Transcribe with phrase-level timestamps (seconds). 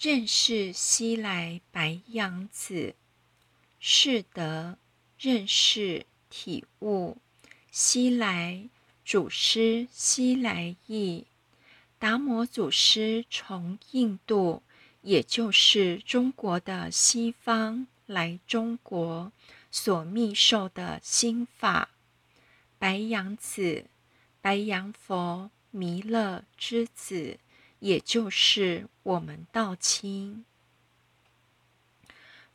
[0.00, 2.94] 认识西来白杨子，
[3.80, 4.78] 是得
[5.18, 7.16] 认识体悟
[7.72, 8.68] 西来
[9.04, 11.26] 祖师西来意。
[11.98, 14.62] 达摩祖师从印度，
[15.02, 19.32] 也就是中国的西方来中国
[19.72, 21.88] 所密授的心法。
[22.78, 23.86] 白杨子，
[24.40, 27.40] 白杨佛弥勒之子，
[27.80, 30.44] 也就是我们道亲。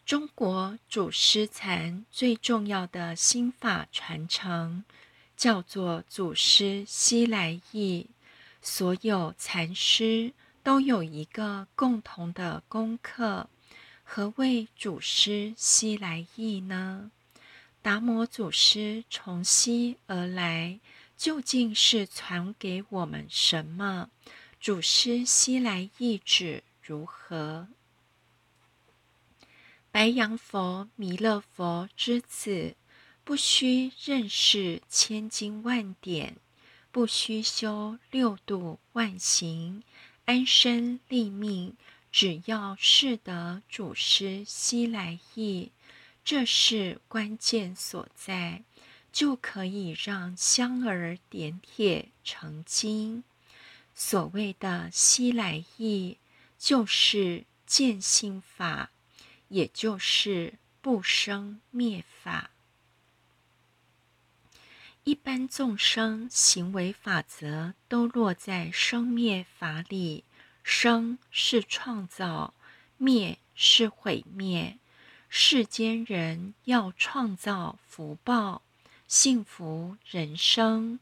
[0.06, 4.84] 中国祖师禅最重要的心法传承，
[5.38, 8.08] 叫做祖师西来意。
[8.62, 13.50] 所有禅师都有一个共同的功课。
[14.04, 17.12] 何谓祖师西来意呢？
[17.82, 20.80] 达摩祖师从西而来，
[21.18, 24.10] 究竟是传给我们什么？
[24.64, 27.68] 祖师西来意旨如何？
[29.92, 32.78] 白羊佛、弥勒佛之子，
[33.26, 36.38] 不需认识千经万典，
[36.94, 39.84] 不需修六度万行，
[40.24, 41.76] 安身立命，
[42.10, 45.74] 只要是得祖师西来意。
[46.24, 48.64] 这是关键所在，
[49.12, 53.26] 就可以让香儿点铁成金。
[53.96, 56.18] 所谓的西来意，
[56.58, 58.92] 就是见性法，
[59.50, 62.52] 也就是不生灭法。
[65.04, 70.24] 一般众生行为法则都落在生灭法里，
[70.64, 72.54] 生是创造，
[72.98, 74.78] 灭是毁灭。
[75.28, 78.62] 世间人要创造福报、
[79.08, 81.00] 幸福人生，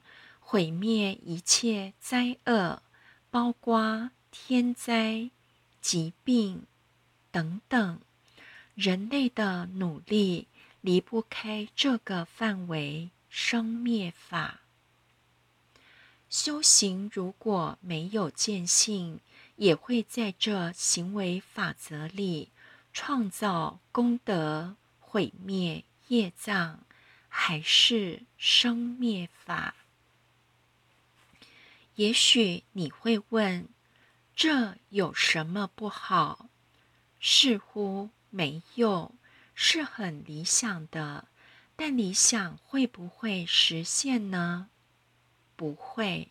[0.51, 2.81] 毁灭一切灾厄，
[3.29, 5.29] 包括天灾、
[5.79, 6.63] 疾病
[7.31, 8.01] 等等。
[8.75, 10.49] 人类的努力
[10.81, 14.59] 离不开这个范围——生灭法。
[16.29, 19.21] 修行如果没有见性，
[19.55, 22.49] 也会在这行为法则里。
[22.91, 26.81] 创造功德，毁灭业障，
[27.29, 29.75] 还是生灭法？
[31.95, 33.67] 也许你会问：
[34.35, 36.49] 这有什么不好？
[37.19, 39.13] 似乎没有，
[39.53, 41.27] 是很理想的。
[41.75, 44.69] 但理想会不会实现呢？
[45.55, 46.29] 不会。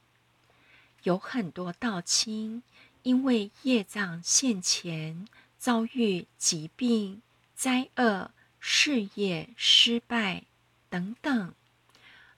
[1.02, 2.62] 有很多道亲
[3.02, 5.26] 因为业障现前。
[5.60, 7.20] 遭遇疾病、
[7.54, 10.44] 灾厄、事业失败
[10.88, 11.54] 等等，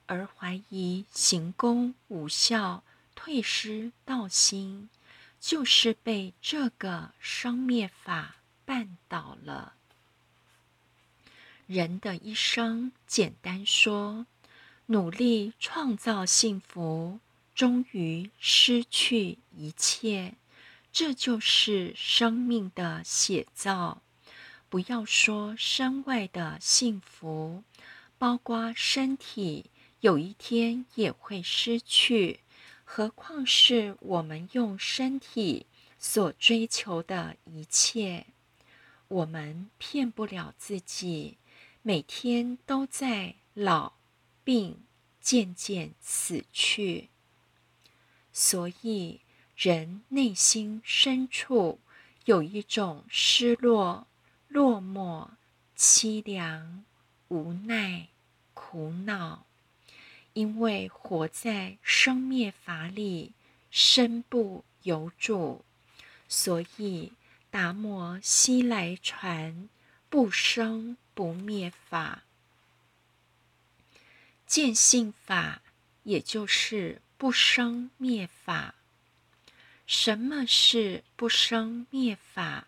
[0.07, 2.83] 而怀疑行功无效、
[3.25, 4.89] 退失道心，
[5.39, 8.35] 就是被这个生灭法
[8.67, 9.75] 绊倒了。
[11.65, 14.25] 人的一生，简单说，
[14.87, 17.21] 努力创造幸福，
[17.55, 20.33] 终于失去一切。
[20.91, 24.01] 这就是生命的写照。
[24.67, 27.63] 不要说身外的幸福，
[28.17, 29.67] 包括身体，
[30.01, 32.41] 有一天也会失去。
[32.95, 35.65] 何况是我们用身体
[35.97, 38.27] 所追求的一切？
[39.07, 41.39] 我们骗不了自己，
[41.81, 43.93] 每天都在老、
[44.43, 44.83] 病、
[45.19, 47.09] 渐渐死去。
[48.31, 49.21] 所以。
[49.55, 51.79] 人内心深处
[52.25, 54.07] 有一种失落、
[54.47, 55.29] 落寞、
[55.77, 56.83] 凄凉、
[57.29, 58.09] 无奈、
[58.53, 59.45] 苦恼，
[60.33, 63.33] 因为活在生灭法里，
[63.69, 65.63] 身不由主，
[66.27, 67.13] 所以
[67.51, 69.69] 达摩西来传
[70.09, 72.23] 不生不灭法，
[74.47, 75.61] 见性法，
[76.03, 78.75] 也就是不生灭法。
[79.85, 82.67] 什么是不生灭法？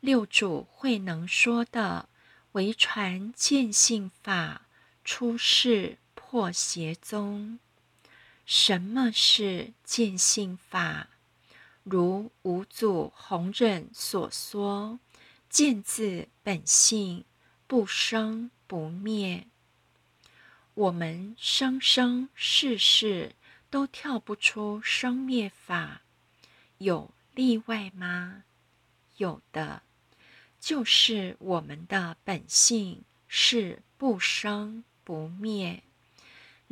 [0.00, 2.08] 六祖慧能说的
[2.52, 4.62] “唯传见性法，
[5.04, 5.98] 出世
[6.32, 7.58] 破邪宗”。
[8.46, 11.10] 什么是见性法？
[11.82, 14.98] 如五祖弘忍所说
[15.50, 17.26] ：“见自本性，
[17.66, 19.46] 不生不灭。”
[20.72, 23.34] 我们生生世世
[23.68, 26.00] 都跳不出生灭法。
[26.78, 28.44] 有例外吗？
[29.18, 29.82] 有的，
[30.58, 35.82] 就是我们的本性是不生不灭，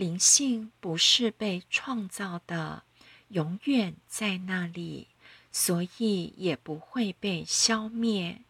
[0.01, 2.85] 灵性不是被创造的，
[3.29, 5.09] 永远在那里，
[5.53, 8.41] 所以也不会被消灭。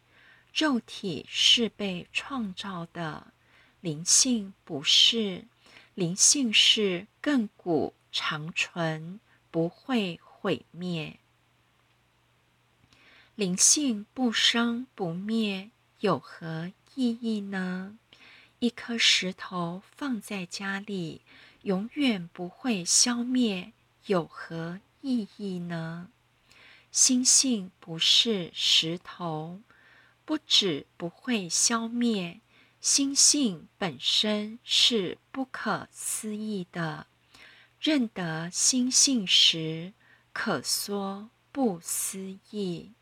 [0.55, 3.33] 肉体是被创造的，
[3.81, 5.47] 灵性不是。
[5.97, 9.19] 灵性是亘古长存，
[9.51, 11.19] 不会毁灭。
[13.35, 17.99] 灵性不生不灭，有何意义呢？
[18.61, 21.23] 一颗石头放在家里，
[21.63, 23.73] 永远不会消灭，
[24.05, 26.11] 有何意义呢？
[26.93, 29.61] 心性不是石头，
[30.27, 32.43] 不止不会消灭。
[32.83, 37.07] 心性本身是不可思议的，
[37.81, 39.95] 认得心性时，
[40.35, 42.93] 可说不思议，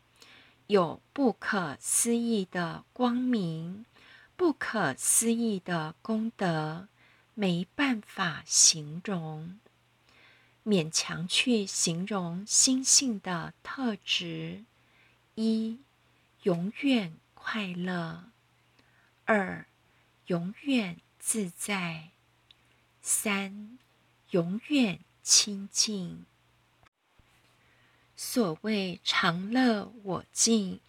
[0.67, 3.85] 有不可思议的光明，
[4.39, 6.87] 不可思议的功德，
[7.33, 9.59] 没办法形容，
[10.65, 14.63] 勉强去形容心性的特质：
[15.35, 15.79] 一，
[16.43, 18.29] 永远快乐；
[19.25, 19.65] 二。
[20.27, 22.11] 永远自在，
[23.01, 23.77] 三
[24.29, 26.25] 永远清净。
[28.15, 30.79] 所谓常乐我净，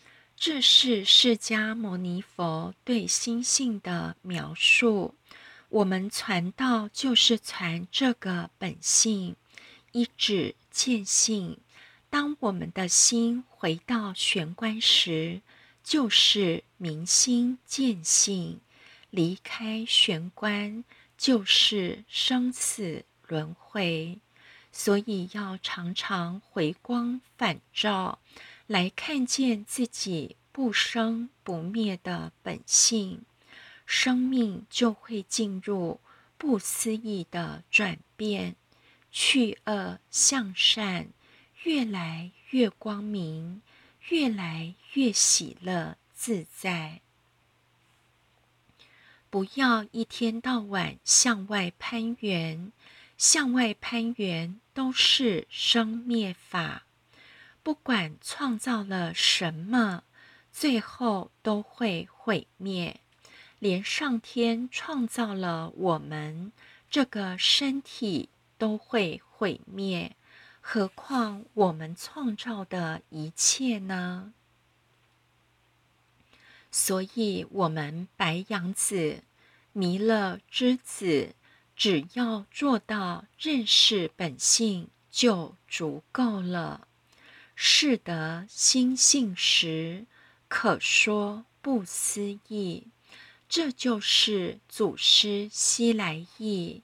[0.42, 5.14] 这是释迦牟尼佛对心性的描述。
[5.68, 9.36] 我们传道就是传这个本性，
[9.92, 11.58] 一指见性。
[12.08, 15.42] 当我们的心回到玄关时，
[15.84, 18.60] 就是明心见性。
[19.10, 20.82] 离开玄关
[21.18, 24.18] 就是生死轮回，
[24.72, 28.18] 所以要常常回光返照，
[28.70, 33.24] 来看见自己不生不灭的本性，
[33.84, 35.98] 生命就会进入
[36.38, 38.54] 不思议的转变，
[39.10, 41.08] 去恶向善，
[41.64, 43.60] 越来越光明，
[44.08, 47.00] 越来越喜乐自在。
[49.30, 52.70] 不要一天到晚向外攀援，
[53.18, 56.84] 向外攀援都是生灭法。
[57.62, 60.04] 不管创造了什么，
[60.50, 63.00] 最后都会毁灭。
[63.58, 66.52] 连上天创造了我们
[66.88, 70.16] 这个身体都会毁灭，
[70.62, 74.32] 何况我们创造的一切呢？
[76.70, 79.24] 所以，我们白羊子、
[79.72, 81.34] 弥勒之子，
[81.76, 86.86] 只要做到认识本性就足够了。
[87.62, 90.06] 是得心性时，
[90.48, 92.86] 可说不思议。
[93.50, 96.82] 这就是祖师西来意，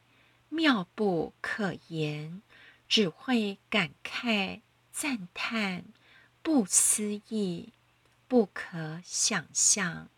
[0.50, 2.42] 妙不可言，
[2.86, 4.60] 只会感慨
[4.92, 5.86] 赞叹，
[6.42, 7.72] 不思议。
[8.28, 10.10] 不可想象，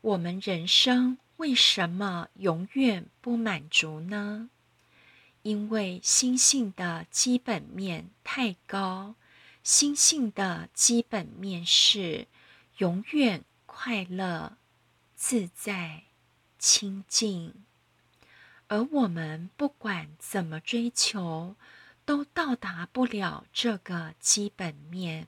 [0.00, 4.48] 我们人生为什么永远不满足呢？
[5.50, 9.16] 因为心性的基本面太高，
[9.64, 12.28] 心性的基本面是
[12.76, 14.56] 永远快乐、
[15.16, 16.04] 自在、
[16.56, 17.64] 清净，
[18.68, 21.56] 而我们不管怎么追求，
[22.04, 25.26] 都到达不了这个基本面。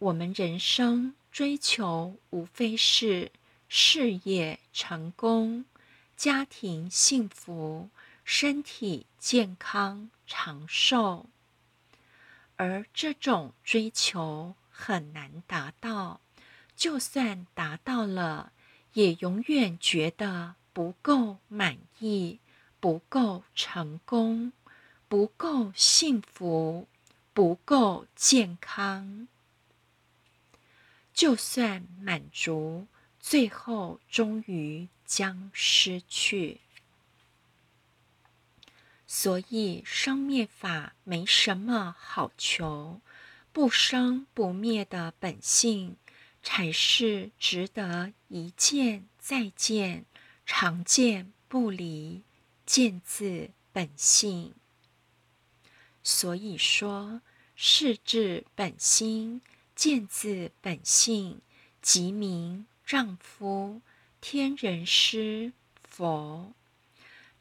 [0.00, 3.32] 我们人生追求无非是
[3.70, 5.64] 事业成功、
[6.14, 7.88] 家庭幸福、
[8.34, 11.26] 身体健康长寿，
[12.56, 16.22] 而这种追求很难达到。
[16.74, 18.52] 就算达到了，
[18.94, 22.40] 也永远觉得不够满意、
[22.80, 24.54] 不够成功、
[25.08, 26.88] 不够幸福、
[27.34, 29.28] 不够健康。
[31.12, 32.86] 就算满足，
[33.20, 36.60] 最后终于将失去。
[39.14, 43.02] 所以生灭法没什么好求，
[43.52, 45.98] 不生不灭的本性
[46.42, 50.06] 才是值得一见再见、
[50.46, 52.22] 常见不离、
[52.64, 54.54] 见自本性。
[56.02, 57.20] 所以说，
[57.54, 59.42] 是至本心。
[59.74, 61.42] 见自本性，
[61.82, 63.82] 即名丈夫、
[64.22, 65.52] 天人师、
[65.82, 66.54] 佛。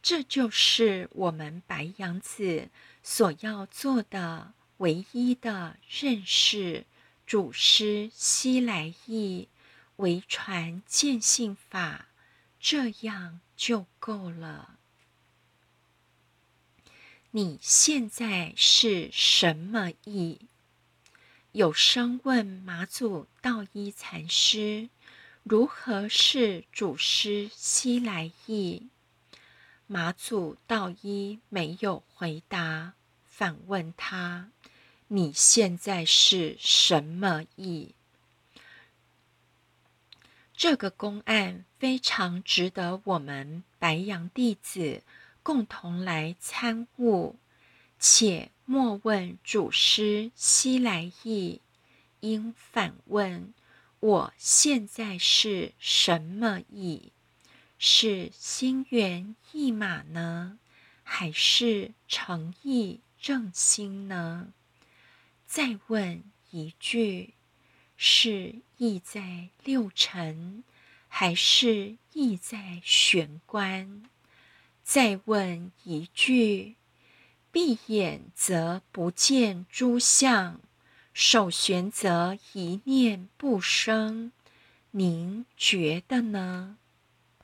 [0.01, 2.69] 这就是我们白羊子
[3.03, 6.85] 所要做的唯一的认识。
[7.27, 9.47] 祖师西来意，
[9.95, 12.07] 唯传见性法，
[12.59, 14.77] 这样就够了。
[17.29, 20.41] 你现在是什么意？
[21.53, 24.89] 有生问马祖道一禅师
[25.43, 28.89] ：“如何是祖师西来意？”
[29.93, 32.93] 马祖道一没有回答，
[33.25, 34.49] 反问他
[35.09, 37.93] ：“你现在是什么意？”
[40.55, 45.03] 这个公案非常值得我们白羊弟子
[45.43, 47.35] 共同来参悟，
[47.99, 51.59] 且莫问祖师西来意，
[52.21, 53.53] 应反问：
[53.99, 57.11] 我现在是什么意？
[57.83, 60.59] 是心猿意马呢，
[61.01, 64.49] 还是诚意正心呢？
[65.47, 67.33] 再问一句。
[67.97, 70.63] 是意在六尘，
[71.07, 74.03] 还是意在玄关？
[74.83, 76.75] 再问一句：
[77.51, 80.61] 闭眼则不见诸相，
[81.15, 84.31] 手悬则一念不生。
[84.91, 86.77] 您觉得呢？